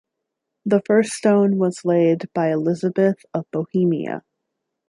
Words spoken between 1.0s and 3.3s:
stone was laid by Elizabeth